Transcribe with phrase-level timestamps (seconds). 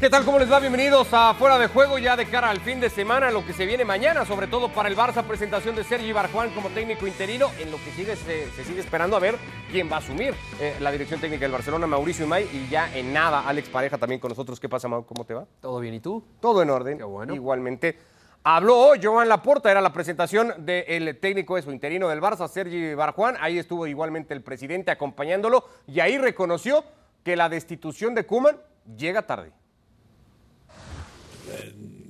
[0.00, 0.24] ¿Qué tal?
[0.24, 0.58] ¿Cómo les va?
[0.58, 3.64] Bienvenidos a Fuera de Juego ya de cara al fin de semana, lo que se
[3.64, 7.70] viene mañana, sobre todo para el Barça, presentación de Sergi Barjuan como técnico interino, en
[7.70, 9.36] lo que sigue, se, sigue esperando a ver
[9.70, 13.12] quién va a asumir eh, la dirección técnica del Barcelona, Mauricio Imay, y ya en
[13.12, 14.58] nada, Alex Pareja también con nosotros.
[14.58, 15.06] ¿Qué pasa, Mau?
[15.06, 15.46] ¿Cómo te va?
[15.60, 16.24] Todo bien, ¿y tú?
[16.40, 16.98] Todo en orden.
[16.98, 17.32] Qué bueno.
[17.32, 17.96] Igualmente.
[18.42, 23.36] Habló hoy Joan Laporta, era la presentación del técnico eso, interino del Barça, Sergi Barjuan.
[23.40, 26.84] Ahí estuvo igualmente el presidente acompañándolo y ahí reconoció
[27.22, 28.58] que la destitución de Kuman
[28.96, 29.52] llega tarde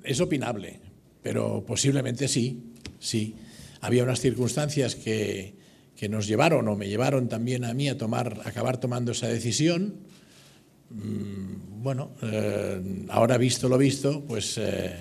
[0.04, 0.80] es opinable,
[1.22, 3.34] pero posiblemente sí, sí.
[3.80, 5.54] Había unas circunstancias que,
[5.96, 9.94] que, nos llevaron o me llevaron también a mí a tomar, acabar tomando esa decisión.
[10.90, 14.94] Mm, bueno, eh, ahora visto lo visto, pues eh,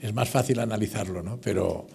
[0.00, 1.40] es más fácil analizarlo, ¿no?
[1.40, 1.86] Pero,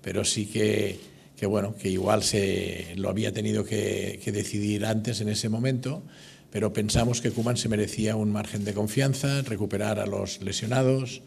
[0.00, 0.98] pero sí que,
[1.36, 6.02] que, bueno, que igual se lo había tenido que, que decidir antes en ese momento
[6.50, 11.22] pero pensamos que Kuman se merecía un margen de confianza, recuperar a los lesionados,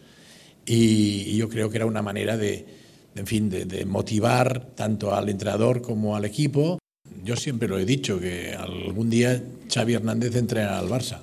[0.65, 2.65] y, yo creo que era una manera de,
[3.15, 6.79] en fin, de, motivar tanto al entrenador como al equipo.
[7.23, 11.19] Yo siempre lo he dicho, que algún día Xavi Hernández entrenará al Barça.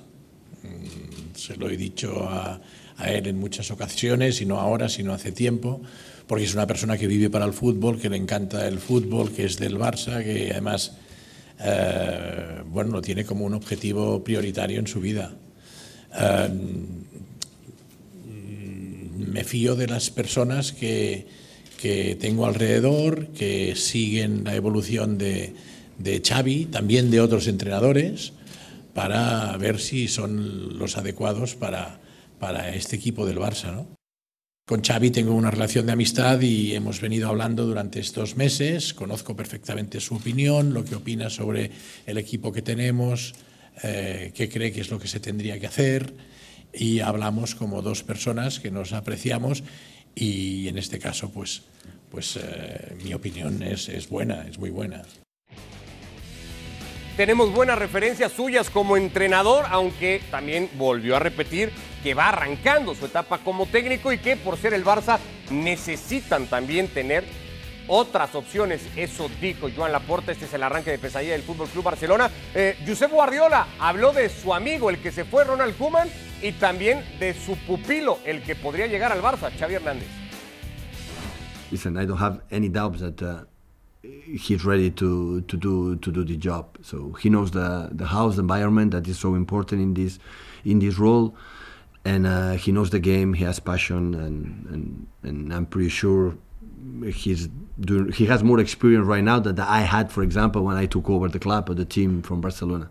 [0.63, 2.61] Mm, se lo he dicho a,
[3.05, 5.81] él en muchas ocasiones, y no ahora, sino hace tiempo,
[6.27, 9.45] porque es una persona que vive para el fútbol, que le encanta el fútbol, que
[9.45, 10.97] es del Barça, que además,
[11.59, 15.33] eh, bueno, lo tiene como un objetivo prioritario en su vida.
[16.15, 16.49] Eh,
[19.27, 21.27] me fío de las personas que,
[21.81, 25.53] que tengo alrededor, que siguen la evolución de,
[25.97, 28.33] de Xavi, también de otros entrenadores,
[28.93, 31.99] para ver si son los adecuados para,
[32.39, 33.85] para este equipo del Barça.
[34.67, 38.93] Con Xavi tengo una relación de amistad y hemos venido hablando durante estos meses.
[38.93, 41.71] Conozco perfectamente su opinión, lo que opina sobre
[42.05, 43.33] el equipo que tenemos,
[43.83, 46.13] eh, qué cree que es lo que se tendría que hacer
[46.73, 49.63] y hablamos como dos personas que nos apreciamos
[50.15, 51.63] y en este caso pues,
[52.09, 55.03] pues eh, mi opinión es, es buena, es muy buena.
[57.17, 61.71] Tenemos buenas referencias suyas como entrenador, aunque también volvió a repetir
[62.01, 65.19] que va arrancando su etapa como técnico y que por ser el Barça
[65.51, 67.25] necesitan también tener
[67.87, 68.87] otras opciones.
[68.95, 70.31] Eso dijo Joan Laporta.
[70.31, 72.29] Este es el arranque de pesadilla del Fútbol Club Barcelona.
[72.53, 76.07] Eh, Josep Guardiola habló de su amigo, el que se fue, Ronald Koeman,
[76.41, 80.07] y también de su pupilo, el que podría llegar al Barça, Xavi Hernández.
[81.71, 83.45] Listen, I don't have any doubts that uh,
[84.03, 86.77] he's ready to, to do to do the job.
[86.81, 90.19] So he knows the the house environment that is so important in this
[90.65, 91.33] in this role,
[92.03, 93.33] and uh, he knows the game.
[93.33, 96.35] He has passion, and, and and I'm pretty sure
[97.05, 97.49] he's
[97.79, 101.09] doing, he has more experience right now than I had, for example, when I took
[101.09, 102.89] over the club or the team from Barcelona.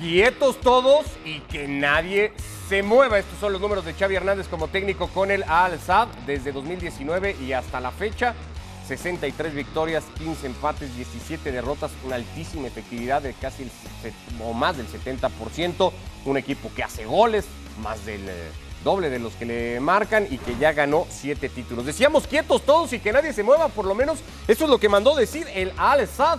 [0.00, 2.32] Quietos todos y que nadie
[2.68, 3.18] se mueva.
[3.18, 7.52] Estos son los números de Xavi Hernández como técnico con el Al-Sad desde 2019 y
[7.52, 8.34] hasta la fecha.
[8.86, 13.70] 63 victorias, 15 empates, 17 derrotas, una altísima efectividad de casi el,
[14.40, 15.92] o más del 70%.
[16.24, 17.44] Un equipo que hace goles,
[17.82, 18.50] más del eh,
[18.88, 21.84] doble de los que le marcan y que ya ganó siete títulos.
[21.84, 24.88] Decíamos quietos todos y que nadie se mueva, por lo menos eso es lo que
[24.88, 26.38] mandó decir el Al-Sad.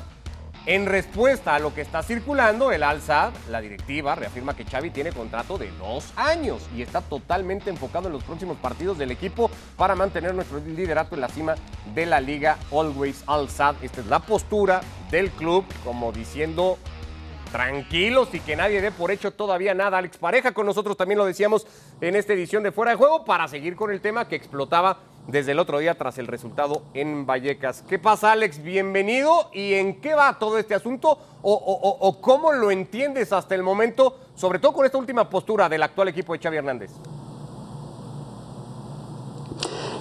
[0.66, 5.12] En respuesta a lo que está circulando, el Al-Sad, la directiva, reafirma que Xavi tiene
[5.12, 9.94] contrato de dos años y está totalmente enfocado en los próximos partidos del equipo para
[9.94, 11.54] mantener nuestro liderato en la cima
[11.94, 13.76] de la liga Always Al-Sad.
[13.84, 16.80] Esta es la postura del club, como diciendo,
[17.52, 19.98] tranquilos y que nadie dé por hecho todavía nada.
[19.98, 21.68] Alex Pareja con nosotros también lo decíamos
[22.02, 25.52] en esta edición de Fuera de Juego para seguir con el tema que explotaba desde
[25.52, 27.84] el otro día tras el resultado en Vallecas.
[27.88, 28.64] ¿Qué pasa Alex?
[28.64, 34.20] Bienvenido y en qué va todo este asunto o, cómo lo entiendes hasta el momento,
[34.36, 36.92] sobre todo con esta última postura del actual equipo de Xavi Hernández.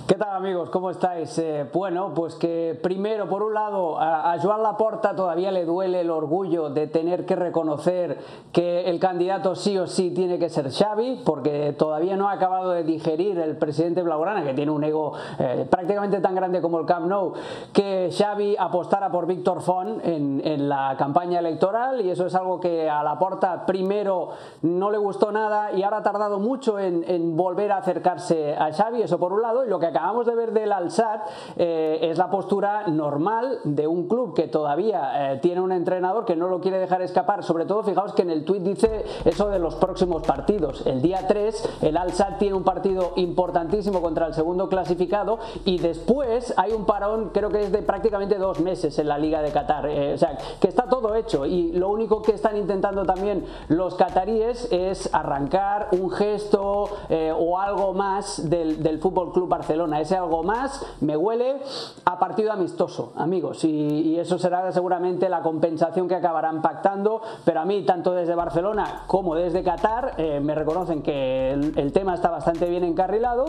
[0.09, 0.71] ¿Qué tal amigos?
[0.71, 1.39] ¿Cómo estáis?
[1.39, 6.01] Eh, bueno, pues que primero, por un lado, a, a, Joan Laporta todavía le duele
[6.01, 8.17] el orgullo de tener que reconocer
[8.51, 12.71] que el candidato sí o sí tiene que ser Xavi, porque todavía no ha acabado
[12.71, 16.87] de digerir el presidente Blaugrana, que tiene un ego eh, prácticamente tan grande como el
[16.87, 17.35] Camp Nou,
[17.75, 22.61] que Xavi apostara por Víctor Font en, en, la campaña electoral y eso es algo
[22.61, 24.31] que a Laporta primero
[24.63, 28.73] no le gustó nada y ahora ha tardado mucho en, en volver a acercarse a
[28.73, 32.19] Xavi, eso por un lado, y lo que acabamos de ver del Alsat eh, es
[32.19, 36.61] la postura normal de un club que todavía eh, tiene un entrenador que no lo
[36.61, 37.43] quiere dejar escapar.
[37.43, 40.87] Sobre todo, fijaos que en el tuit dice eso de los próximos partidos.
[40.87, 46.55] El día 3, el Alsat tiene un partido importantísimo contra el segundo clasificado y después
[46.57, 49.87] hay un parón, creo que es de prácticamente dos meses en la Liga de Qatar.
[49.89, 53.97] Eh, o sea, que está todo hecho y lo único que están intentando también los
[53.97, 56.89] cataríes es arrancar un gesto
[57.37, 59.88] o algo más del, del Fútbol Club Barcelona.
[59.95, 61.61] Ese algo más me huele
[62.05, 67.65] a partido amistoso, amigos, y, eso será seguramente la compensación que acabarán pactando, pero a
[67.65, 72.69] mí, tanto desde Barcelona como desde Qatar, eh, me reconocen que el tema está bastante
[72.69, 73.47] bien encarrilado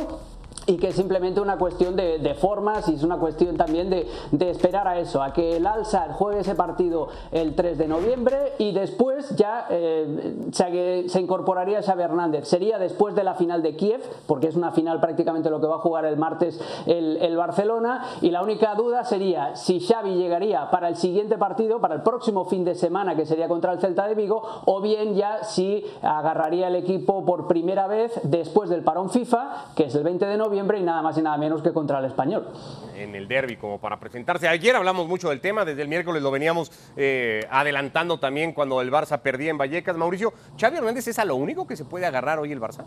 [0.69, 4.07] y que es simplemente una cuestión de, formas y es una cuestión también de,
[4.51, 8.71] esperar a eso, a que el Alsar juegue ese partido el 3 de noviembre y
[8.71, 12.47] después ya eh, se, incorporaría Xavi Hernández.
[12.47, 15.77] Sería después de la final de Kiev, porque es una final prácticamente lo que va
[15.77, 20.69] a jugar el martes el, el Barcelona y la única duda sería si Xavi llegaría
[20.69, 24.07] para el siguiente partido, para el próximo fin de semana que sería contra el Celta
[24.07, 29.09] de Vigo o bien ya si agarraría el equipo por primera vez después del parón
[29.09, 31.99] FIFA, que es el 20 de noviembre y nada más y nada menos que contra
[31.99, 32.47] el español.
[32.95, 34.47] En el derby, como para presentarse.
[34.47, 38.91] Ayer hablamos mucho del tema, desde el miércoles lo veníamos eh, adelantando también cuando el
[38.91, 39.95] Barça perdía en Vallecas.
[39.95, 42.83] Mauricio, ¿Xavi Hernández es a lo único que se puede agarrar hoy el Barça?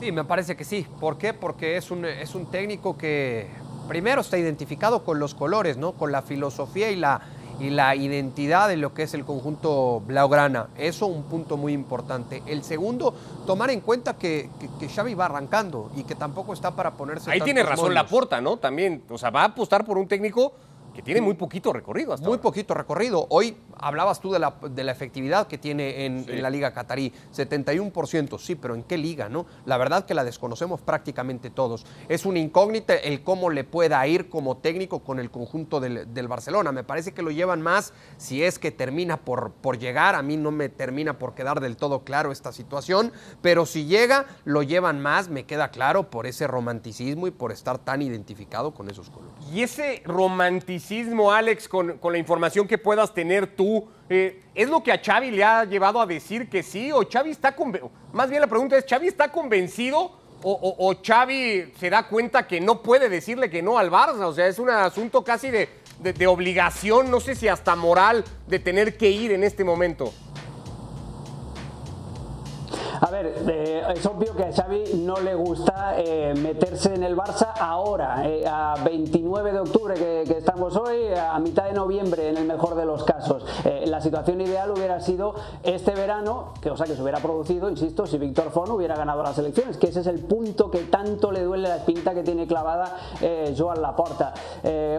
[0.00, 0.86] Sí, me parece que sí.
[1.00, 1.34] ¿Por qué?
[1.34, 3.48] Porque es un, es un técnico que
[3.88, 5.92] primero está identificado con los colores, ¿no?
[5.92, 7.20] Con la filosofía y la
[7.60, 10.68] y la identidad de lo que es el conjunto Blaugrana.
[10.76, 12.42] Eso un punto muy importante.
[12.46, 13.14] El segundo,
[13.46, 17.30] tomar en cuenta que, que, Xavi va arrancando y que tampoco está para ponerse.
[17.30, 18.56] Ahí tiene razón la Porta, ¿no?
[18.56, 20.52] También, o sea, va a apostar por un técnico
[20.98, 23.28] que tiene muy poquito recorrido hasta Muy poquito recorrido.
[23.30, 28.36] Hoy hablabas tú de la, de la efectividad que tiene en, la Liga Catarí, 71%,
[28.40, 29.46] sí, pero ¿en qué liga, no?
[29.64, 31.86] La verdad que la desconocemos prácticamente todos.
[32.08, 36.26] Es una incógnita el cómo le pueda ir como técnico con el conjunto del, del
[36.26, 36.72] Barcelona.
[36.72, 40.16] Me parece que lo llevan más si es que termina por, por llegar.
[40.16, 44.26] A mí no me termina por quedar del todo claro esta situación, pero si llega,
[44.44, 48.90] lo llevan más, me queda claro, por ese romanticismo y por estar tan identificado con
[48.90, 49.36] esos colores.
[49.52, 50.87] Y ese romanticismo
[51.30, 55.44] Alex, con, la información que puedas tener tú, eh, ¿es lo que a Xavi le
[55.44, 56.90] ha llevado a decir que sí?
[56.92, 57.90] ¿O Xavi está convencido?
[58.12, 60.12] Más bien la pregunta es, ¿Xavi está convencido
[60.42, 64.24] o, o, Xavi se da cuenta que no puede decirle que no al Barça?
[64.24, 65.68] O sea, es un asunto casi de,
[66.00, 70.12] de obligación, no sé si hasta moral, de tener que ir en este momento.
[73.00, 77.16] A ver, eh, es obvio que a Xavi no le gusta eh, meterse en el
[77.16, 82.36] Barça ahora, eh, a 29 de octubre que, estamos hoy, a mitad de noviembre en
[82.36, 83.44] el mejor de los casos.
[83.86, 88.18] la situación ideal hubiera sido este verano, que o que se hubiera producido, insisto, si
[88.18, 91.68] Víctor Font hubiera ganado las elecciones, que ese es el punto que tanto le duele
[91.68, 92.96] la espinta que tiene clavada
[93.56, 94.32] Joan Laporta.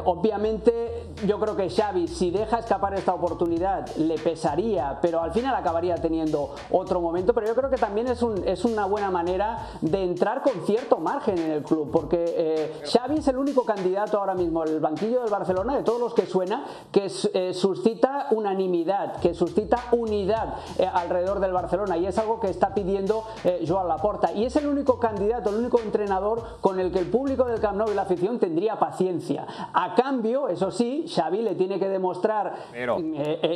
[0.06, 5.56] obviamente, yo creo que Xavi, si deja escapar esta oportunidad, le pesaría, pero al final
[5.56, 9.10] acabaría teniendo otro momento, pero yo creo que también también es, un, es, una buena
[9.10, 13.66] manera de entrar con cierto margen en el club, porque eh, Xavi es el único
[13.66, 18.28] candidato ahora mismo, el banquillo del Barcelona, de todos los que suena, que eh, suscita
[18.30, 23.24] unanimidad, que suscita unidad eh, alrededor del Barcelona, y es algo que está pidiendo
[23.68, 24.34] Joan Laporta.
[24.34, 27.78] Y es el único candidato, el único entrenador con el que el público del Camp
[27.78, 29.48] Nou y la afición tendría paciencia.
[29.74, 32.54] A cambio, eso sí, Xavi le tiene que demostrar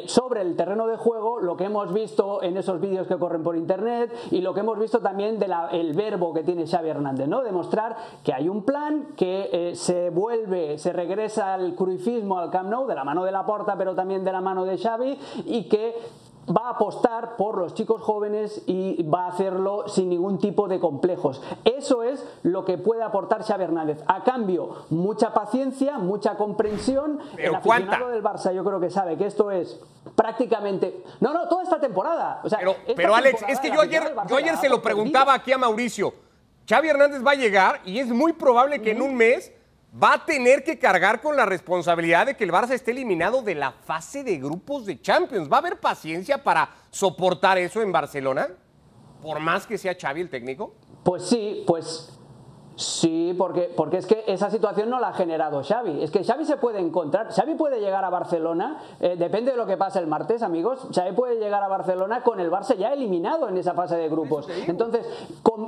[0.08, 3.56] sobre el terreno de juego lo que hemos visto en esos vídeos que corren por
[3.56, 7.44] internet y lo que hemos visto también del verbo que tiene Xavi Hernández, ¿no?
[7.44, 12.70] Demostrar que hay un plan, que eh, se vuelve, se regresa al cruifismo, al Camp
[12.70, 15.63] Nou, de la mano de la Porta, pero también de la mano de Xavi, y
[15.68, 15.96] que
[16.50, 20.80] va a apostar por los chicos jóvenes y va a hacerlo sin ningún tipo de
[20.80, 21.42] complejos.
[21.64, 24.04] Eso es lo que puede aportar Xavi Hernández.
[24.08, 27.20] A cambio, mucha paciencia, mucha comprensión.
[27.38, 29.80] el aficionado del Barça yo creo que sabe que esto es
[30.16, 31.04] prácticamente...
[31.20, 32.42] No, no, toda esta temporada.
[32.96, 36.14] pero, Alex, es que yo ayer, yo ayer se lo preguntaba aquí a Mauricio.
[36.68, 39.52] Xavi Hernández va a llegar y es muy probable que en un mes
[40.02, 43.56] va a tener que cargar con la responsabilidad de que el Barça esté eliminado de
[43.56, 45.52] la fase de grupos de Champions.
[45.52, 48.50] ¿Va a haber paciencia para soportar eso en Barcelona?
[49.22, 50.76] Por más que sea Xavi el técnico.
[51.04, 52.20] Pues sí, pues
[52.75, 56.01] Sí, porque, porque es que esa situación no la ha generado Xavi.
[56.01, 59.65] Es que Xavi se puede encontrar, Xavi puede llegar a Barcelona, eh, depende de lo
[59.65, 63.48] que pase el martes, amigos, Xavi puede llegar a Barcelona con el Barça ya eliminado
[63.48, 64.48] en esa fase de grupos.
[64.68, 65.06] Entonces,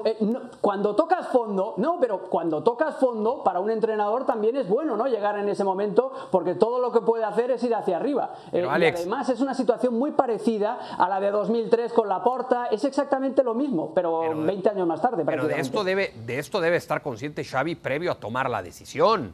[0.05, 0.17] eh,
[0.61, 5.07] cuando tocas fondo, no, pero cuando tocas fondo, para un entrenador también es bueno, ¿no?
[5.07, 8.33] Llegar en ese momento, porque todo lo que puede hacer es ir hacia arriba.
[8.51, 12.67] Eh, y además es una situación muy parecida a la de 2003 con la Porta,
[12.71, 15.23] es exactamente lo mismo, pero, 20 años más tarde.
[15.25, 18.61] Pero de esto debe, de esto debe estar estar consciente Xavi previo a tomar la
[18.61, 19.33] decisión.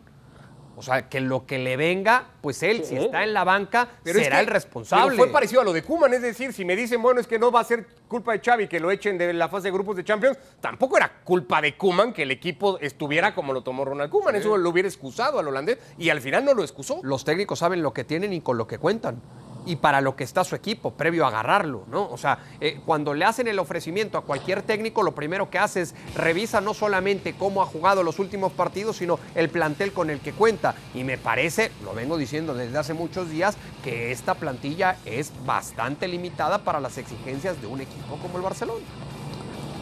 [0.77, 4.39] O sea, que lo que le venga, pues él, si está en la banca, será
[4.39, 5.17] el responsable.
[5.17, 7.51] fue parecido a lo de Kuman, es decir, si me dicen, bueno, es que no
[7.51, 10.05] va a ser culpa de Xavi que lo echen de la fase de grupos de
[10.05, 14.35] Champions, tampoco era culpa de Kuman que el equipo estuviera como lo tomó Ronald Kuman.
[14.35, 17.01] Eso lo hubiera excusado al holandés y al final no lo excusó.
[17.03, 19.21] Los técnicos saben lo que tienen y con lo que cuentan
[19.65, 22.09] y para lo que está su equipo, previo a agarrarlo, ¿no?
[22.09, 25.81] O sea, eh, cuando le hacen el ofrecimiento a cualquier técnico, lo primero que hace
[25.81, 30.19] es revisa no solamente cómo ha jugado los últimos partidos, sino el plantel con el
[30.19, 30.75] que cuenta.
[30.93, 36.07] Y me parece, lo vengo diciendo desde hace muchos días, que esta plantilla es bastante
[36.07, 38.83] limitada para las exigencias de un equipo como el Barcelona.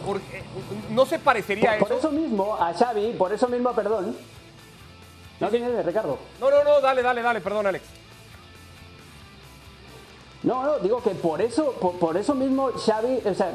[0.04, 0.42] Porque
[0.90, 1.86] no se parecería a eso.
[1.86, 4.16] Por eso mismo, a Xavi, por eso mismo, perdón.
[5.38, 6.18] No tiene Ricardo.
[6.38, 7.99] No, no, no, dale, dale, dale, perdón, Alex.
[10.42, 13.52] No, no, digo que por eso, por, eso mismo Xavi, o sea,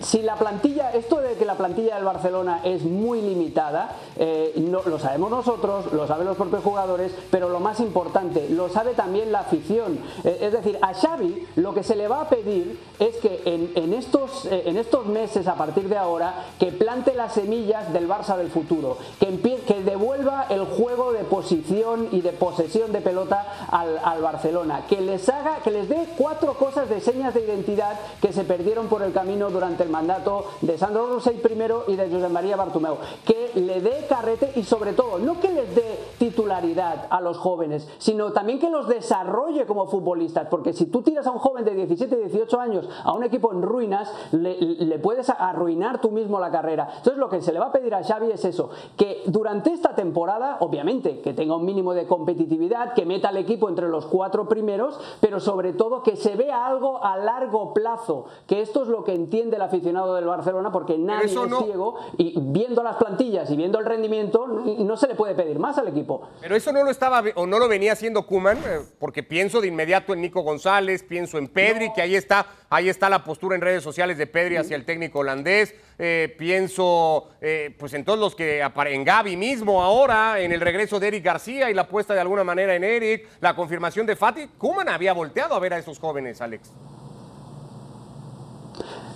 [0.00, 4.82] si la plantilla, esto de que la plantilla del Barcelona es muy limitada, eh, no,
[4.82, 9.30] lo sabemos nosotros, lo saben los propios jugadores, pero lo más importante, lo sabe también
[9.30, 10.00] la afición.
[10.24, 13.94] Eh, es decir, a Xavi lo que se le va a pedir es que en,
[13.94, 18.36] estos, eh, en estos meses, a partir de ahora, que plante las semillas del Barça
[18.36, 24.00] del futuro, que, que devuelva el juego de posición y de posesión de pelota al,
[24.02, 28.32] al Barcelona, que les haga, que les dé cuatro cosas de señas de identidad que
[28.32, 32.28] se perdieron por el camino durante el mandato de Sandro Rosell primero y de José
[32.28, 32.96] María Bartomeu.
[33.24, 37.88] Que le dé carrete y sobre todo, no que les dé titularidad a los jóvenes,
[37.98, 41.74] sino también que los desarrolle como futbolistas, porque si tú tiras a un joven de
[41.74, 46.88] 17, 18 años a un equipo en ruinas, le, puedes arruinar tú mismo la carrera.
[46.96, 49.94] Entonces lo que se le va a pedir a Xavi es eso, que durante esta
[49.94, 54.48] temporada, obviamente, que tenga un mínimo de competitividad, que meta al equipo entre los cuatro
[54.48, 59.02] primeros, pero sobre todo que se vea algo a largo plazo, que esto es lo
[59.02, 63.56] que entiende el aficionado del Barcelona, porque nadie es ciego y viendo las plantillas y
[63.56, 66.28] viendo el rendimiento, no se le puede pedir más al equipo.
[66.40, 69.66] Pero eso no lo estaba o no lo venía haciendo Kuman, eh, porque pienso de
[69.66, 73.62] inmediato en Nico González, pienso en Pedri, que ahí está, ahí está la postura en
[73.62, 75.74] redes sociales de Pedri hacia el técnico holandés.
[75.98, 81.00] Eh, pienso eh, pues en todos los que en Gaby mismo ahora, en el regreso
[81.00, 84.46] de Eric García y la puesta de alguna manera en Eric, la confirmación de Fati.
[84.58, 86.72] Kuman había volteado a ver a esos jóvenes, Alex.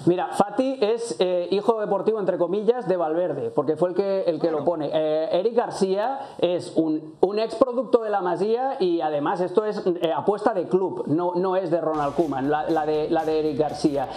[0.07, 4.41] Mira, Fati es eh, hijo deportivo, entre comillas, de Valverde, porque fue el que, el
[4.41, 4.91] que lo pone.
[4.93, 9.83] Eh, Eric García es un, un, ex producto de la Masía y además esto es
[9.87, 13.59] eh, apuesta de club, no, no es de Ronald Koeman, la, de, la de Eric
[13.59, 14.09] García.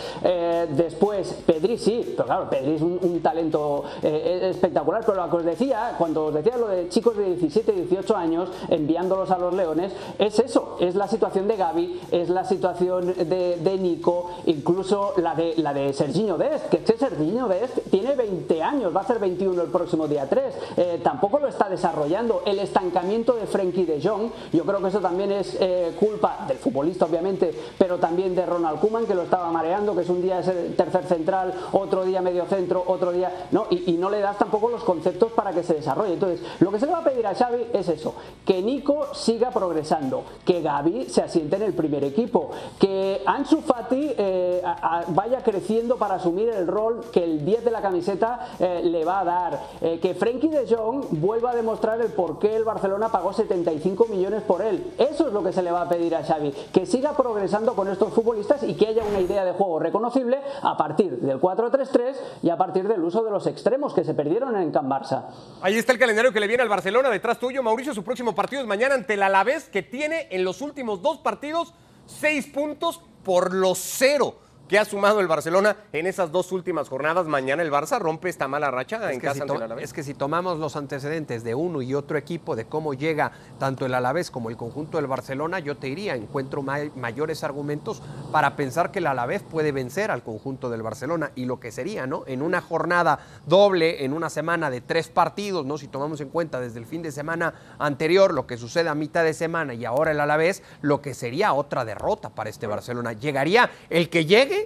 [0.69, 5.95] después, Pedri sí, pero claro, Pedri es un, talento espectacular, pero lo que os decía,
[5.97, 10.39] cuando os decía lo de chicos de 17, 18 años enviándolos a los Leones, es
[10.39, 15.53] eso, es la situación de Gaby, es la situación de, de Nico, incluso la de...
[15.57, 19.61] La de Serginho Dest, que este Serginho Dest tiene 20 años, va a ser 21
[19.61, 22.43] el próximo día 3, eh, tampoco lo está desarrollando.
[22.45, 26.57] El estancamiento de Frenkie de Jong, yo creo que eso también es eh, culpa del
[26.57, 30.41] futbolista, obviamente, pero también de Ronald Koeman, que lo estaba mareando, que es un día
[30.75, 33.47] tercer central, otro día medio centro, otro día.
[33.51, 36.13] No, y, no le das tampoco los conceptos para que se desarrolle.
[36.13, 38.15] Entonces, lo que se le va a pedir a Xavi es eso:
[38.45, 44.13] que Nico siga progresando, que Gaby se asiente en el primer equipo, que Ansu Fati
[44.17, 44.61] eh,
[45.09, 45.62] vaya creciendo
[45.97, 49.59] para asumir el rol que el 10 de la camiseta eh, le va a dar.
[49.81, 54.07] Eh, que Frenkie de Jong vuelva a demostrar el por qué el Barcelona pagó 75
[54.07, 54.93] millones por él.
[54.97, 56.51] Eso es lo que se le va a pedir a Xavi.
[56.73, 60.75] Que siga progresando con estos futbolistas y que haya una idea de juego reconocible a
[60.77, 64.71] partir del 4-3-3 y a partir del uso de los extremos que se perdieron en
[64.71, 65.25] Can Barça.
[65.61, 67.63] Ahí está el calendario que le viene al Barcelona detrás tuyo.
[67.63, 71.17] Mauricio, su próximo partido es mañana ante el Alavés que tiene en los últimos dos
[71.19, 71.73] partidos
[72.05, 77.27] seis puntos por los cero que ha sumado el Barcelona en esas dos últimas jornadas.
[77.27, 79.85] Mañana el Barça rompe esta mala racha en casa si ante el Alavés.
[79.85, 83.85] Es que si tomamos los antecedentes de uno y otro equipo, de cómo llega tanto
[83.85, 88.01] el Alavés como el conjunto del Barcelona, yo te diría, encuentro mayores argumentos
[88.31, 92.07] para pensar que el Alavés puede vencer al conjunto del Barcelona y lo que sería,
[92.07, 92.23] ¿no?
[92.27, 95.77] En una jornada doble, en una semana de tres partidos, ¿no?
[95.77, 99.23] Si tomamos en cuenta desde el fin de semana anterior lo que sucede a mitad
[99.23, 103.13] de semana y ahora el Alavés, lo que sería otra derrota para este Barcelona.
[103.13, 104.62] Llegaría el que llegue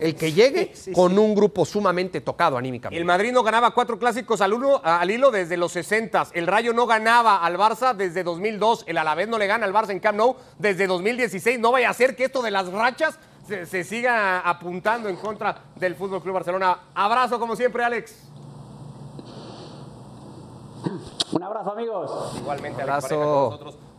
[0.00, 2.98] el que llegue con un grupo sumamente tocado anímicamente.
[2.98, 6.28] El Madrid no ganaba cuatro clásicos al, uno, al hilo desde los 60.
[6.32, 8.84] El Rayo no ganaba al Barça desde 2002.
[8.86, 11.58] El Alavés no le gana al Barça en Camp Nou desde 2016.
[11.60, 15.94] No vaya a ser que esto de las rachas se, siga apuntando en contra del
[15.94, 16.78] Fútbol Club Barcelona.
[16.94, 18.28] Abrazo como siempre, Alex.
[21.32, 22.36] Un abrazo, amigos.
[22.38, 23.16] Igualmente, Alex, abrazo.
[23.16, 23.89] con nosotros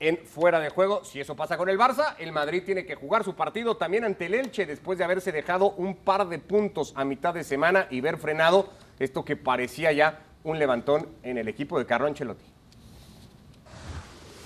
[0.00, 1.04] en fuera de juego.
[1.04, 4.26] Si eso pasa con el Barça, el Madrid tiene que jugar su partido también ante
[4.26, 8.00] el Elche después de haberse dejado un par de puntos a mitad de semana y
[8.00, 12.44] ver frenado esto que parecía ya un levantón en el equipo de Carlo Ancelotti.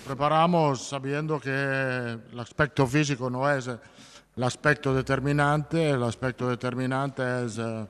[0.07, 7.59] Preparamos sabiendo que el aspecto físico no es el aspecto determinante, el aspecto determinante es,
[7.59, 7.87] eh,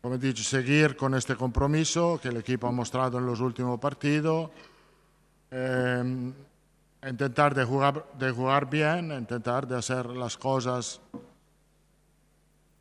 [0.00, 4.50] como dicho, seguir con este compromiso que el equipo ha mostrado en los últimos partidos.
[5.50, 6.32] Eh,
[7.06, 11.00] intentar de jugar, de jugar bien, intentar de hacer las cosas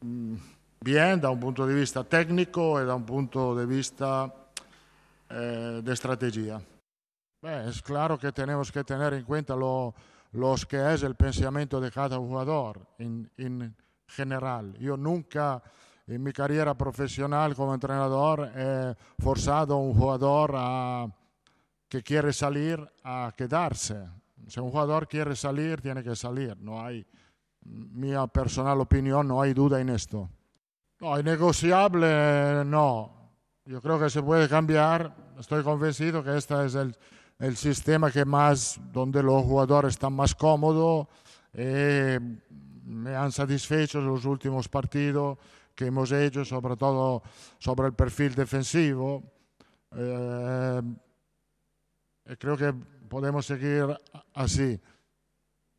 [0.01, 0.35] mm,
[0.81, 4.33] bien da un punto de vista técnico y da un punto de vista
[5.29, 6.61] eh, de estrategia.
[7.43, 9.93] es claro que tenemos que tener en cuenta lo,
[10.31, 13.75] los que es el pensamiento de cada jugador en, en
[14.07, 14.73] general.
[14.79, 15.61] Yo nunca
[16.07, 21.07] en mi carrera profesional como entrenador he forzado a un jugador a
[21.89, 23.97] que quiere salir a quedarse.
[24.47, 26.57] Si un jugador quiere salir, tiene que salir.
[26.59, 27.05] No hay,
[27.65, 30.29] mi personal opinión, no hay duda en esto.
[30.99, 33.11] No, negociable, no.
[33.65, 35.13] Yo creo que se puede cambiar.
[35.39, 36.95] Estoy convencido que este es el,
[37.39, 41.07] el sistema que más, donde los jugadores están más cómodos.
[41.53, 42.19] Eh,
[42.85, 45.37] me han satisfecho los últimos partidos
[45.75, 47.21] que hemos hecho, sobre todo
[47.59, 49.23] sobre el perfil defensivo.
[49.95, 50.81] Eh,
[52.37, 52.73] creo que
[53.07, 53.85] podemos seguir
[54.33, 54.79] así.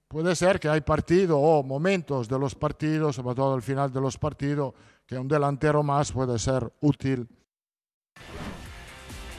[0.09, 4.01] Puede ser que hay partidos o momentos de los partidos, sobre todo al final de
[4.01, 4.73] los partidos,
[5.07, 7.29] que un delantero más puede ser útil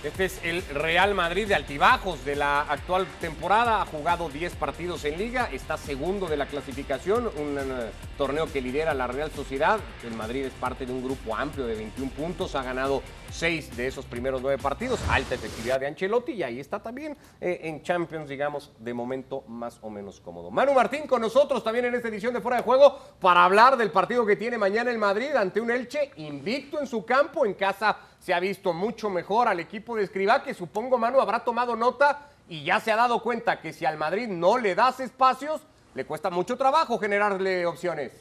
[0.04, 3.82] este es el Real Madrid de altibajos de la actual temporada.
[3.82, 8.62] Ha jugado 10 partidos en liga, está segundo de la clasificación, un uh, torneo que
[8.62, 9.78] lidera la Real Sociedad.
[10.06, 13.88] El Madrid es parte de un grupo amplio de 21 puntos, ha ganado 6 de
[13.88, 18.30] esos primeros 9 partidos, alta efectividad de Ancelotti y ahí está también eh, en Champions,
[18.30, 20.50] digamos, de momento más o menos cómodo.
[20.50, 23.92] Manu Martín con nosotros también en esta edición de Fuera de Juego para hablar del
[23.92, 27.98] partido que tiene mañana el Madrid ante un Elche invicto en su campo, en casa
[28.20, 32.28] se ha visto mucho mejor al equipo de Escribá, que supongo Manu habrá tomado nota
[32.48, 35.62] y ya se ha dado cuenta que si al Madrid no le das espacios,
[35.94, 38.12] le cuesta mucho trabajo generarle opciones.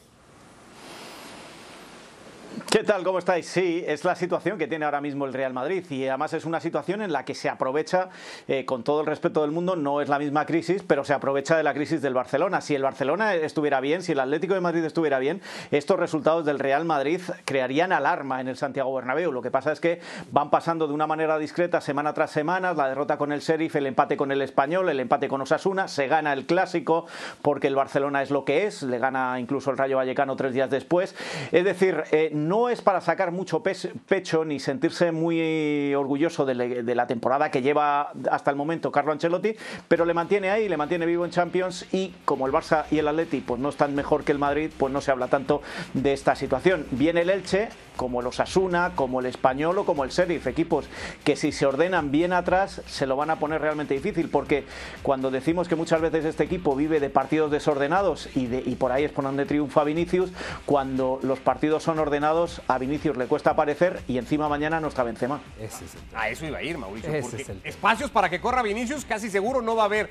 [2.71, 3.03] ¿Qué tal?
[3.03, 3.47] ¿Cómo estáis?
[3.47, 6.59] Sí, es la situación que tiene ahora mismo el Real Madrid y además es una
[6.59, 8.09] situación en la que se aprovecha,
[8.47, 11.57] eh, con todo el respeto del mundo, no es la misma crisis, pero se aprovecha
[11.57, 12.61] de la crisis del Barcelona.
[12.61, 16.59] Si el Barcelona estuviera bien, si el Atlético de Madrid estuviera bien, estos resultados del
[16.59, 19.31] Real Madrid crearían alarma en el Santiago Bernabéu.
[19.31, 19.99] Lo que pasa es que
[20.31, 23.87] van pasando de una manera discreta semana tras semana, la derrota con el Sheriff, el
[23.87, 27.07] empate con el Español, el empate con Osasuna, se gana el Clásico
[27.41, 30.69] porque el Barcelona es lo que es, le gana incluso el Rayo Vallecano tres días
[30.69, 31.15] después.
[31.51, 36.55] Es decir, eh, no es para sacar mucho pecho ni sentirse muy orgulloso de,
[36.95, 39.55] la temporada que lleva hasta el momento Carlo Ancelotti,
[39.87, 43.07] pero le mantiene ahí, le mantiene vivo en Champions y como el Barça y el
[43.07, 45.61] Atleti pues no están mejor que el Madrid, pues no se habla tanto
[45.93, 46.85] de esta situación.
[46.91, 50.89] Viene el Elche, como el Osasuna, como el Español o como el Sheriff, equipos
[51.23, 54.65] que si se ordenan bien atrás se lo van a poner realmente difícil, porque
[55.03, 58.91] cuando decimos que muchas veces este equipo vive de partidos desordenados y, de, y por
[58.91, 60.31] ahí es por donde triunfa Vinicius,
[60.65, 65.03] cuando los partidos son ordenados a Vinicius le cuesta aparecer y encima mañana no está
[65.03, 65.39] Benzema.
[65.59, 69.61] Ese A eso iba a ir, Mauricio, porque espacios para que corra Vinicius casi seguro
[69.61, 70.09] no va a haber.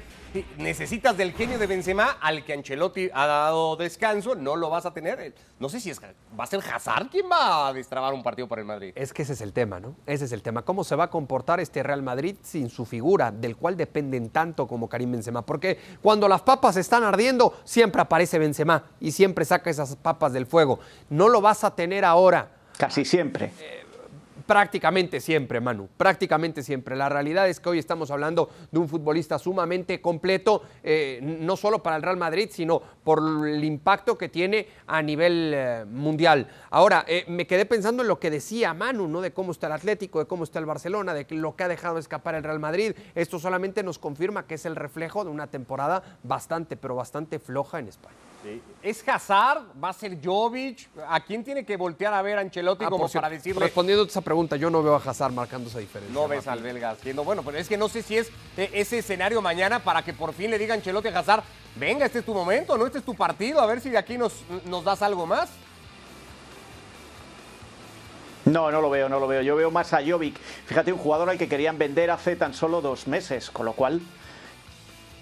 [0.59, 4.93] Necesitas del genio de Benzema al que Ancelotti ha dado descanso, no lo vas a
[4.93, 5.35] tener.
[5.59, 8.59] No sé si es, va a ser Hazard quien va a destrabar un partido por
[8.59, 8.93] el Madrid.
[8.95, 9.97] Es que ese es el tema, ¿no?
[10.07, 10.63] Ese es el tema.
[10.63, 14.67] ¿Cómo se va a comportar este Real Madrid sin su figura, del cual dependen tanto
[14.67, 15.43] como Karim Benzema?
[15.43, 20.47] Porque cuando las papas están ardiendo, siempre aparece Benzema y siempre saca esas papas del
[20.47, 20.79] fuego.
[21.09, 22.51] No lo vas a tener ahora.
[22.77, 23.53] Casi siempre.
[23.59, 23.85] Eh,
[24.49, 26.97] Prácticamente siempre, Manu, prácticamente siempre.
[26.97, 31.83] La realidad es que hoy estamos hablando de un futbolista sumamente completo, eh, no solo
[31.83, 36.49] para el Real Madrid, sino por el impacto que tiene a nivel eh, mundial.
[36.71, 39.21] Ahora, eh, me quedé pensando en lo que decía Manu, ¿no?
[39.21, 41.99] De cómo está el Atlético, de cómo está el Barcelona, de lo que ha dejado
[41.99, 42.95] escapar el Real Madrid.
[43.15, 47.81] Esto solamente nos confirma que es el reflejo de una temporada bastante, pero bastante floja
[47.81, 48.28] en España.
[48.83, 49.63] ¿Es Hazard?
[49.83, 50.89] ¿Va a ser Jovic?
[51.09, 53.61] ¿A quién tiene que voltear a ver Ancelotti ah, como para decirle?
[53.61, 56.15] Respondiendo a esa pregunta, yo no veo a Hazard marcando esa diferencia.
[56.15, 57.25] No ves al belga haciendo.
[57.25, 60.33] Bueno, pero es que no sé si es eh, ese escenario mañana para que por
[60.33, 61.43] fin le diga Ancelotti a Hazard,
[61.77, 62.87] venga, este es tu momento, ¿no?
[62.87, 64.35] Este es tu partido, a ver si de aquí nos,
[64.67, 65.51] nos das algo más.
[68.45, 69.43] No, no lo veo, no lo veo.
[69.43, 70.39] Yo veo más a Jovic.
[70.67, 74.01] Fíjate, un jugador al que querían vender hace tan solo dos meses, con lo cual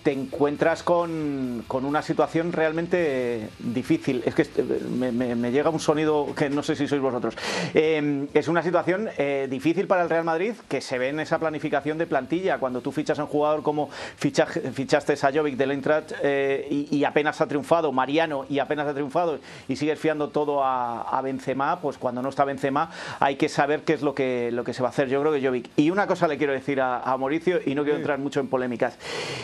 [0.07, 4.23] te encuentras con, con, una situación realmente difícil.
[4.25, 7.35] Es que este, me, me, llega un sonido que no sé si sois vosotros.
[7.75, 11.41] Eh, es una situación eh, difícil para el Real Madrid que se ve en esa
[11.41, 12.59] planificación de plantilla.
[12.59, 17.03] Cuando tú fichas a un jugador como fichaste a Jovic del Eintracht eh, y, y,
[17.03, 21.81] apenas ha triunfado, Mariano y apenas ha triunfado y sigues fiando todo a, a, Benzema,
[21.81, 24.83] pues cuando no está Benzema hay que saber qué es lo que, lo que se
[24.83, 25.09] va a hacer.
[25.09, 25.69] Yo creo que Jovic.
[25.75, 28.47] Y una cosa le quiero decir a, a Mauricio y no quiero entrar mucho en
[28.47, 28.97] polémicas.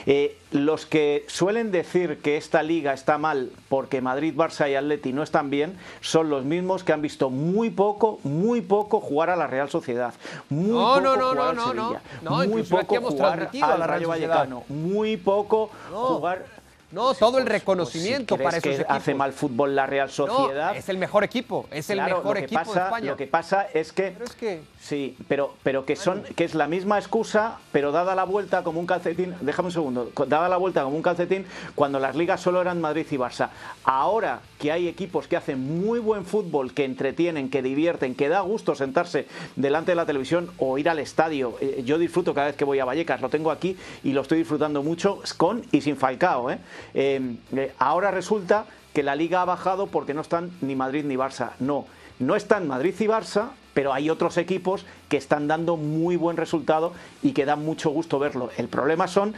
[0.07, 5.12] Eh, los que suelen decir que esta liga está mal porque Madrid, Barça y Atleti
[5.12, 9.36] no están bien son los mismos que han visto muy poco, muy poco jugar a
[9.36, 10.14] la Real Sociedad.
[10.50, 12.02] Muy no, poco no, no, jugar no, al no, Sevilla.
[12.22, 14.64] no, muy poco jugar a al Rayo Vallecano.
[14.68, 16.62] Muy poco jugar
[16.92, 18.96] no, todo el reconocimiento pues, para esos que equipos.
[18.96, 20.72] hace mal fútbol la Real Sociedad.
[20.72, 23.11] No, es el mejor equipo, es el Claro, mejor equipo pasa, de España.
[23.11, 26.55] Lo que pasa es que, Pero es que- sí, pero pero que son que es
[26.55, 29.35] la misma excusa, pero dada la vuelta como un calcetín.
[29.40, 30.11] Déjame un segundo.
[30.26, 33.48] Dada la vuelta como un calcetín cuando las ligas solo eran Madrid y Barça.
[33.85, 38.40] Ahora que hay equipos que hacen muy buen fútbol, que entretienen, que divierten, que da
[38.42, 39.26] gusto sentarse
[39.57, 41.57] delante de la televisión o ir al estadio.
[41.61, 44.38] Eh, Yo disfruto cada vez que voy a Vallecas, lo tengo aquí y lo estoy
[44.38, 46.50] disfrutando mucho con y sin Falcao.
[46.50, 46.59] ¿eh?
[46.95, 51.16] Eh, eh, ahora resulta que la liga ha bajado porque no están ni Madrid ni
[51.16, 51.53] Barça.
[51.61, 51.87] No,
[52.18, 56.92] no están Madrid y Barça, pero hay otros equipos que están dando muy buen resultado
[57.23, 58.51] y que da mucho gusto verlo.
[58.57, 59.35] El problema son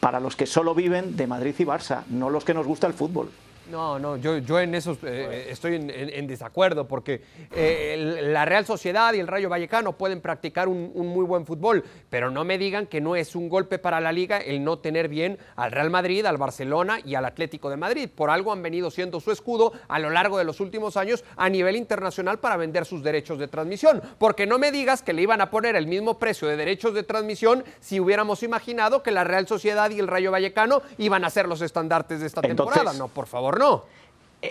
[0.00, 2.94] para los que solo viven de Madrid y Barça, no los que nos gusta el
[2.94, 3.30] fútbol.
[3.70, 7.22] No, no, yo, yo en eso eh, estoy en, en- en desacuerdo porque
[7.54, 11.46] eh, el- la Real Sociedad y el Rayo Vallecano pueden practicar un, un muy buen
[11.46, 14.78] fútbol, pero no me digan que no es un golpe para la liga el no
[14.78, 18.10] tener bien al Real Madrid, al Barcelona y al Atlético de Madrid.
[18.14, 21.48] Por algo han venido siendo su escudo a lo largo de los últimos años a
[21.48, 24.02] nivel internacional para vender sus derechos de transmisión.
[24.18, 27.02] Porque no me digas que le iban a poner el mismo precio de derechos de
[27.04, 31.46] transmisión si hubiéramos imaginado que la Real Sociedad y el Rayo Vallecano iban a ser
[31.48, 32.98] los estandartes de esta Entonces- temporada.
[32.98, 33.84] No, por favor, no.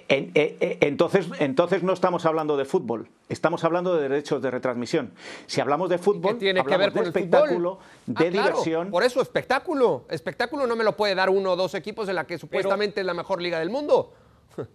[0.07, 4.49] En- en- en- entonces, entonces no estamos hablando de fútbol, estamos hablando de derechos de
[4.49, 5.11] retransmisión.
[5.47, 7.85] Si hablamos de fútbol, ¿Qué tiene que ver con de el espectáculo, fútbol?
[8.05, 8.89] de Ah, claro, diversión.
[8.89, 10.05] Por eso, espectáculo.
[10.09, 13.05] Espectáculo no me lo puede dar uno o dos equipos en la que supuestamente es
[13.05, 14.13] la mejor liga del mundo.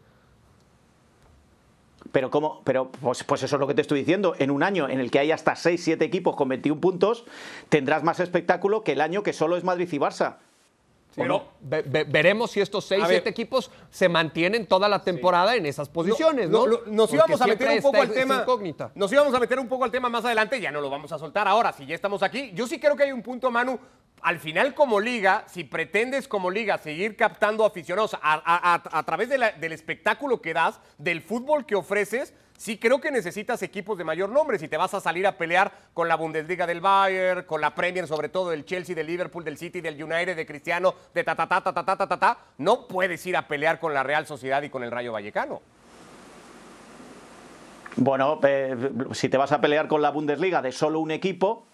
[2.13, 4.35] Pero cómo, pero pues, pues eso es lo que te estoy diciendo.
[4.39, 7.25] En un año en el que hay hasta 6, 7 equipos con 21 puntos,
[7.69, 10.37] tendrás más espectáculo que el año que solo es Madrid y Barça.
[11.17, 13.11] Pero ve- ve- veremos si estos seis, ver.
[13.11, 16.67] siete equipos se mantienen toda la temporada en esas posiciones, ¿no?
[16.67, 18.41] Lo- nos Porque íbamos a meter un poco al tema.
[18.43, 18.91] incógnita.
[18.95, 21.19] Nos íbamos a meter un poco al tema más adelante, ya no lo vamos a
[21.19, 22.53] soltar ahora, si ya estamos aquí.
[22.55, 23.79] Yo sí creo que hay un punto, Manu.
[24.23, 29.03] Al final, como liga, si pretendes como liga seguir captando aficionados a, a- a- a
[29.05, 33.63] través de la- del espectáculo que das, del fútbol que ofreces, sí creo que necesitas
[33.63, 34.59] equipos de mayor nombre.
[34.59, 38.07] Si te vas a salir a pelear con la Bundesliga del Bayern, con la Premier,
[38.07, 41.47] sobre todo del Chelsea, del Liverpool, del City, del United, de Cristiano, de ta ta
[41.47, 44.63] ta ta ta ta ta ta, no puedes ir a pelear con la Real Sociedad
[44.63, 45.61] y con el Rayo Vallecano.
[47.97, 48.77] Bueno, eh,
[49.13, 51.67] si te vas a pelear con la Bundesliga de solo un equipo,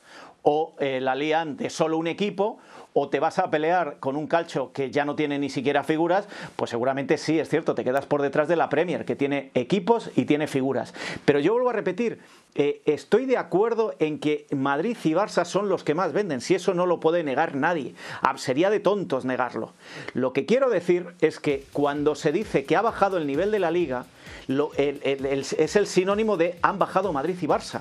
[0.42, 2.58] o eh, la Liga de solo un equipo,
[2.94, 6.28] o te vas a pelear con un calcio que ya no tiene ni siquiera figuras,
[6.56, 10.10] pues seguramente sí, es cierto, te quedas por detrás de la Premier, que tiene equipos
[10.16, 10.94] y tiene figuras.
[11.24, 12.20] Pero yo vuelvo a repetir,
[12.54, 16.54] eh, estoy de acuerdo en que Madrid y Barça son los que más venden, si
[16.54, 17.94] eso no lo puede negar nadie.
[18.20, 19.72] Ah, Sería de tontos negarlo.
[20.14, 23.58] Lo que quiero decir es que cuando se dice que ha bajado el nivel de
[23.58, 24.04] la liga,
[24.48, 27.80] es el sinónimo de han bajado Madrid y Barça,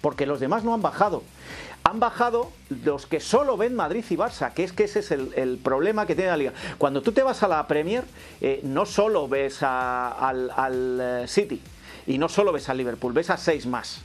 [0.00, 1.22] porque los demás no han bajado.
[1.84, 2.52] Han bajado
[2.84, 6.14] los que solo ven Madrid y Barça, que es que ese es el, problema que
[6.14, 6.52] tiene la liga.
[6.78, 8.04] Cuando tú te vas a la Premier,
[8.40, 11.60] eh, no solo ves al, al, eh, City
[12.06, 14.00] y no solo ves al Liverpool, ves a seis más.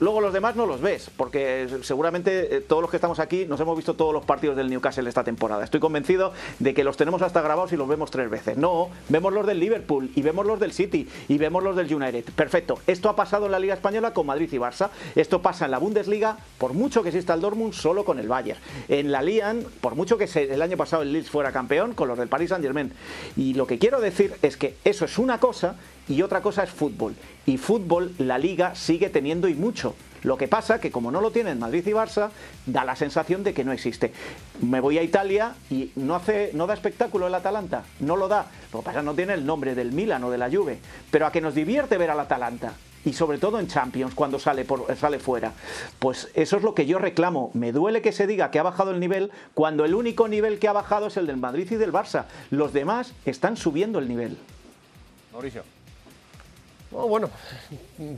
[0.00, 3.60] Luego los demás no los ves, porque seguramente eh, todos los que estamos aquí nos
[3.60, 5.62] hemos visto todos los partidos del Newcastle esta temporada.
[5.62, 8.56] Estoy convencido de que los tenemos hasta grabados y los vemos tres veces.
[8.56, 12.24] No, vemos los del Liverpool y vemos los del City y vemos los del United.
[12.34, 12.78] Perfecto.
[12.86, 14.88] Esto ha pasado en la Liga Española con Madrid y Barça.
[15.14, 18.58] Esto pasa en la Bundesliga, por mucho que exista el Dortmund, solo con el Bayern.
[18.88, 22.16] En la Liga, por mucho que el año pasado el Leeds fuera campeón, con los
[22.16, 22.90] del Paris Saint Germain.
[23.36, 25.76] Y lo que quiero decir es que eso es una cosa
[26.10, 27.14] y otra cosa es fútbol.
[27.46, 29.94] Y fútbol la liga sigue teniendo y mucho.
[30.22, 32.30] Lo que pasa que como no lo tienen Madrid y Barça,
[32.66, 34.12] da la sensación de que no existe.
[34.60, 38.46] Me voy a Italia y no hace no da espectáculo el Atalanta, no lo da.
[38.72, 40.78] Lo que pasa no tiene el nombre del Milan o de la Juve,
[41.10, 44.64] pero a que nos divierte ver al Atalanta y sobre todo en Champions cuando sale
[44.64, 45.52] por, sale fuera.
[45.98, 47.50] Pues eso es lo que yo reclamo.
[47.54, 50.68] Me duele que se diga que ha bajado el nivel cuando el único nivel que
[50.68, 52.24] ha bajado es el del Madrid y del Barça.
[52.50, 54.36] Los demás están subiendo el nivel.
[55.32, 55.62] Mauricio.
[56.90, 57.30] No, bueno,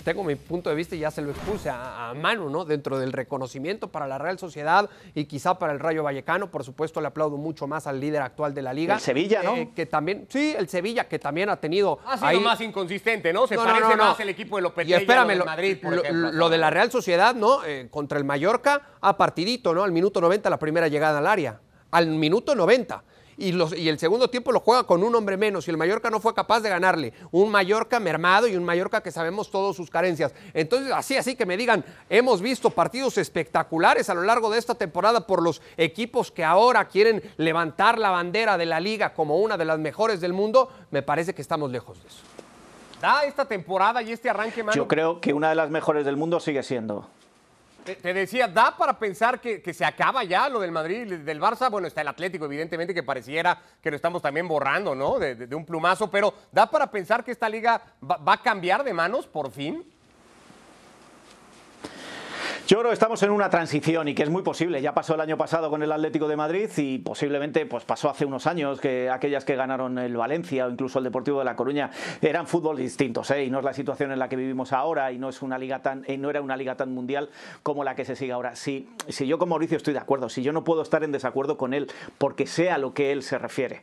[0.03, 2.65] tengo mi punto de vista y ya se lo expuse a, a, Manu, ¿no?
[2.65, 6.99] Dentro del reconocimiento para la Real Sociedad y quizá para el Rayo Vallecano, por supuesto
[7.03, 8.95] le aplaudo mucho más al líder actual de la liga.
[8.95, 9.57] El Sevilla, ¿no?
[9.57, 11.99] Eh, que también, sí, el Sevilla, que también ha tenido...
[12.07, 13.47] Ha sido ahí- más inconsistente, ¿no?
[13.47, 14.05] Se No, parece no, no.
[14.05, 16.33] más el equipo de Lopetegui Y espérame, lo lo, de Madrid, por lo- ejemplo.
[16.33, 17.63] lo de la Real Sociedad, ¿no?
[17.67, 19.83] Eh, contra el Mallorca, a partidito, ¿no?
[19.85, 21.61] Al minuto 90 la primera llegada al área.
[21.91, 23.05] Al minuto 90.
[23.37, 23.51] Y,
[23.89, 26.61] el segundo tiempo lo juega con un hombre menos y el Mallorca no fue capaz
[26.61, 27.13] de ganarle.
[27.31, 30.35] Un Mallorca mermado y un Mallorca que sabemos todas sus carencias.
[30.55, 34.75] Entonces, así, así que me digan, hemos visto partidos espectaculares a lo largo de esta
[34.75, 39.57] temporada por los equipos que ahora quieren levantar la bandera de la liga como una
[39.57, 42.23] de las mejores del mundo, me parece que estamos lejos de eso.
[43.27, 44.77] Esta temporada y este arranque, Manu.
[44.77, 47.09] Yo creo que una de las mejores del mundo sigue siendo.
[47.85, 51.71] Te, decía, ¿da para pensar que, se acaba ya lo del Madrid, del Barça?
[51.71, 55.19] Bueno, está el Atlético, evidentemente, que pareciera que lo estamos también borrando, ¿no?
[55.19, 59.27] De, un plumazo, pero ¿da para pensar que esta liga va a cambiar de manos
[59.27, 59.92] por fin?
[62.69, 64.81] Yo creo que estamos en una transición y que es muy posible.
[64.81, 68.25] Ya pasó el año pasado con el Atlético de Madrid y posiblemente pues pasó hace
[68.25, 71.91] unos años que aquellas que ganaron el Valencia o incluso el Deportivo de La Coruña
[72.21, 73.45] eran fútbol distintos, ¿eh?
[73.45, 75.83] y no es la situación en la que vivimos ahora y no es una liga
[75.83, 77.31] tan y no era una liga tan mundial
[77.65, 78.55] como la que se sigue ahora.
[78.55, 81.57] Si, si yo con Mauricio estoy de acuerdo, si yo no puedo estar en desacuerdo
[81.57, 83.83] con él porque sé a lo que él se refiere.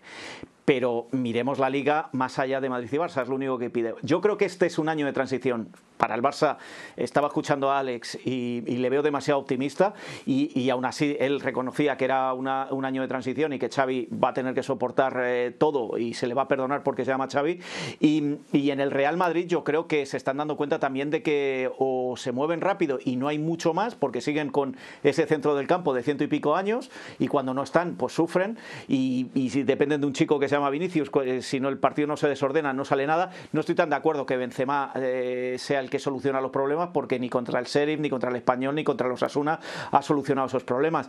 [0.69, 3.95] Pero miremos la liga más allá de Madrid y Barça, es lo único que pide.
[4.03, 5.69] Yo creo que este es un año de transición.
[5.97, 6.57] Para el Barça
[6.95, 9.95] estaba escuchando a Alex y, le veo demasiado optimista
[10.27, 13.67] y, y aún así él reconocía que era una- un año de transición y que
[13.67, 17.03] Xavi va a tener que soportar eh, todo y se le va a perdonar porque
[17.03, 17.59] se llama Xavi.
[17.99, 21.23] Y, y en el Real Madrid yo creo que se están dando cuenta también de
[21.23, 25.55] que o se mueven rápido y no hay mucho más porque siguen con ese centro
[25.55, 29.49] del campo de ciento y pico años y cuando no están pues sufren y, y
[29.49, 32.27] si dependen de un chico que se Vinicius, eh, si no el partido no se
[32.27, 33.31] desordena, no sale nada.
[33.53, 37.19] No estoy tan de acuerdo que Benzema eh, sea el que soluciona los problemas porque
[37.19, 40.63] ni contra el Sheriff, ni contra el Español, ni contra los Asuna ha solucionado esos
[40.63, 41.07] problemas.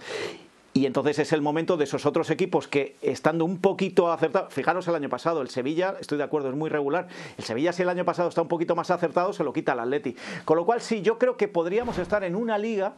[0.72, 4.86] Y entonces es el momento de esos otros equipos que, estando un poquito acertados, fijaros
[4.86, 7.08] el año pasado, el Sevilla, estoy de acuerdo, es muy regular.
[7.36, 9.80] El Sevilla, si el año pasado está un poquito más acertado, se lo quita al
[9.80, 10.14] Atleti.
[10.44, 12.94] Con lo cual, sí, yo creo que podríamos estar en una liga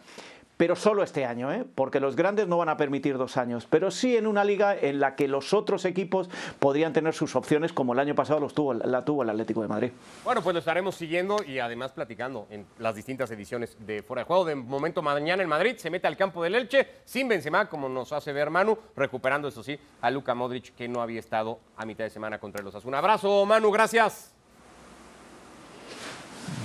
[0.56, 1.64] pero solo este año, ¿eh?
[1.74, 5.00] porque los grandes no van a permitir dos años, pero sí en una liga en
[5.00, 8.74] la que los otros equipos podrían tener sus opciones, como el año pasado los tuvo,
[8.74, 9.90] la tuvo el Atlético de Madrid.
[10.24, 14.26] Bueno, pues lo estaremos siguiendo y además platicando en las distintas ediciones de Fuera de
[14.26, 14.44] Juego.
[14.44, 18.12] De momento, mañana en Madrid se mete al campo del Elche sin Benzema, como nos
[18.12, 22.04] hace ver Manu, recuperando, eso sí, a Luka Modric, que no había estado a mitad
[22.04, 24.32] de semana contra los Un abrazo, Manu, gracias.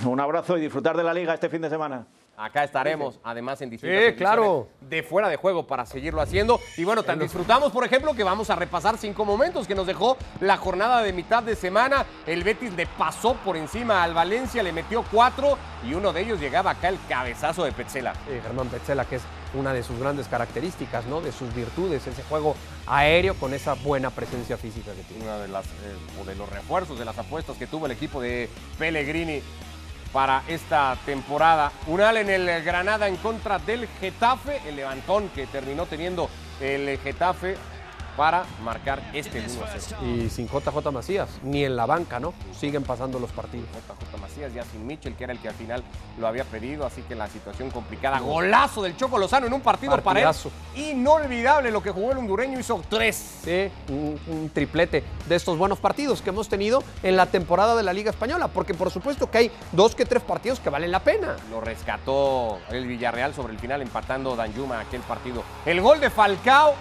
[0.05, 2.05] Un abrazo y disfrutar de la liga este fin de semana.
[2.39, 4.67] Acá estaremos, además en distintas Sí, claro.
[4.79, 6.59] de fuera de juego para seguirlo haciendo.
[6.77, 10.17] Y bueno, tan disfrutamos, por ejemplo, que vamos a repasar cinco momentos que nos dejó
[10.39, 12.05] la jornada de mitad de semana.
[12.27, 16.39] El Betis le pasó por encima al Valencia, le metió cuatro y uno de ellos
[16.39, 18.13] llegaba acá el cabezazo de Petzela.
[18.27, 19.23] Sí, Germán Petzela, que es
[19.55, 21.21] una de sus grandes características, ¿no?
[21.21, 25.23] De sus virtudes, ese juego aéreo con esa buena presencia física que tiene.
[25.23, 28.21] Una de las eh, o de los refuerzos de las apuestas que tuvo el equipo
[28.21, 28.47] de
[28.77, 29.41] Pellegrini
[30.11, 31.71] para esta temporada.
[31.87, 37.55] Unal en el Granada en contra del Getafe, el levantón que terminó teniendo el Getafe
[38.17, 40.01] para marcar este 1 a 0.
[40.03, 42.33] Y sin JJ Macías, ni en la banca, ¿no?
[42.59, 43.67] Siguen pasando los partidos.
[43.69, 45.83] JJ Macías ya sin Mitchell, que era el que al final
[46.19, 48.19] lo había pedido, así que la situación complicada.
[48.19, 50.49] Golazo del Choco Lozano en un partido Partidazo.
[50.49, 50.89] para él.
[50.97, 53.41] Inolvidable lo que jugó el hondureño, hizo tres.
[53.43, 57.83] Sí, un, un triplete de estos buenos partidos que hemos tenido en la temporada de
[57.83, 61.01] la Liga Española, porque por supuesto que hay dos que tres partidos que valen la
[61.01, 61.35] pena.
[61.51, 65.43] Lo rescató el Villarreal sobre el final, empatando Danjuma aquel partido.
[65.65, 66.73] El gol de Falcao,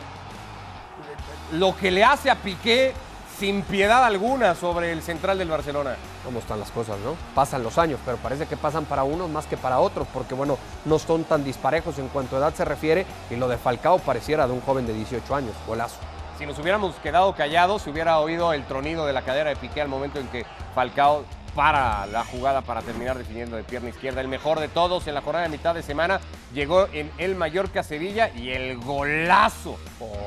[1.53, 2.93] lo que le hace a Piqué
[3.39, 5.97] sin piedad alguna sobre el central del Barcelona.
[6.25, 7.15] cómo están las cosas, ¿no?
[7.35, 10.59] Pasan los años, pero parece que pasan para unos más que para otros, porque bueno,
[10.87, 14.47] no son tan disparejos en cuanto a edad se refiere, y lo de Falcao pareciera
[14.47, 15.97] de un joven de 18 años, golazo.
[16.39, 19.81] Si nos hubiéramos quedado callados, se hubiera oído el tronido de la cadera de Piqué
[19.81, 24.21] al momento en que Falcao para la jugada para terminar definiendo de pierna izquierda.
[24.21, 26.21] El mejor de todos en la jornada de mitad de semana
[26.53, 29.79] llegó en el Mallorca Sevilla y el golazo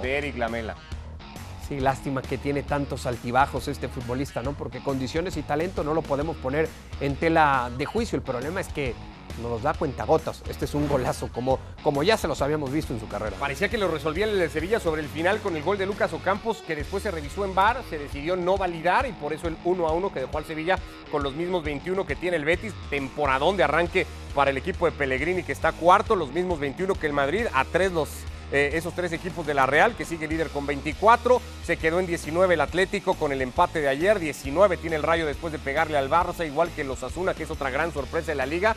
[0.01, 0.75] de Eric Lamela.
[1.69, 4.53] Sí, lástima que tiene tantos altibajos este futbolista, ¿no?
[4.53, 6.67] Porque condiciones y talento no lo podemos poner
[6.99, 8.15] en tela de juicio.
[8.15, 8.95] El problema es que
[9.43, 10.41] nos da cuentagotas.
[10.49, 13.35] Este es un golazo, como, como ya se los habíamos visto en su carrera.
[13.39, 16.11] Parecía que lo resolvía el de Sevilla sobre el final con el gol de Lucas
[16.11, 19.55] Ocampos, que después se revisó en VAR, se decidió no validar y por eso el
[19.63, 20.79] 1 a 1 que dejó al Sevilla
[21.11, 24.91] con los mismos 21 que tiene el Betis, temporadón de arranque para el equipo de
[24.91, 28.09] Pellegrini que está cuarto, los mismos 21 que el Madrid, a tres los
[28.51, 31.41] eh, esos tres equipos de la Real, que sigue líder con 24.
[31.63, 34.19] Se quedó en 19 el Atlético con el empate de ayer.
[34.19, 37.51] 19 tiene el Rayo después de pegarle al Barça, igual que los Asuna, que es
[37.51, 38.75] otra gran sorpresa de la liga.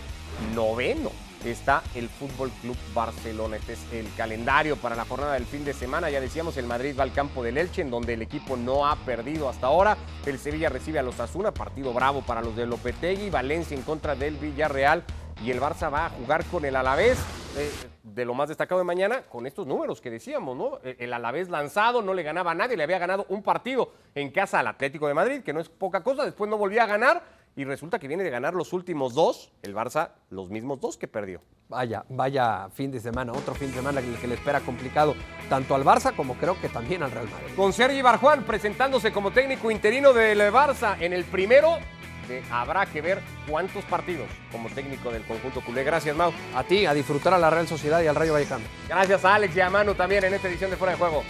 [0.54, 1.10] Noveno
[1.44, 3.56] está el Fútbol Club Barcelona.
[3.56, 6.10] Este es el calendario para la jornada del fin de semana.
[6.10, 8.96] Ya decíamos, el Madrid va al campo del Elche, en donde el equipo no ha
[8.96, 9.96] perdido hasta ahora.
[10.26, 13.30] El Sevilla recibe a los Asuna, partido bravo para los de Lopetegui.
[13.30, 15.02] Valencia en contra del Villarreal.
[15.42, 17.18] Y el Barça va a jugar con el Alavés.
[17.56, 17.70] Eh,
[18.02, 20.78] de lo más destacado de mañana, con estos números que decíamos, ¿no?
[20.84, 24.30] Eh, El Alavés lanzado, no le ganaba a nadie, le había ganado un partido en
[24.30, 27.22] casa al Atlético de Madrid, que no es poca cosa, después no volvía a ganar
[27.54, 31.08] y resulta que viene de ganar los últimos dos, el Barça los mismos dos que
[31.08, 31.42] perdió.
[31.68, 35.14] Vaya, vaya fin de semana, otro fin de semana que, que le espera complicado
[35.50, 37.54] tanto al Barça como creo que también al Real Madrid.
[37.54, 41.76] Con Sergi Barjuan presentándose como técnico interino del Barça en el primero,
[42.28, 45.84] de- habrá que ver cuántos partidos como técnico del conjunto culé.
[45.84, 46.32] Gracias, Mau.
[46.54, 48.64] A ti, a disfrutar a la Real Sociedad y al Rayo Vallecano.
[48.88, 51.22] Gracias a Alex y a Manu también en esta edición de Fuera de Juego.